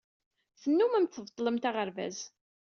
[0.61, 2.17] Tennumemt tbeṭṭlemt aɣerbaz.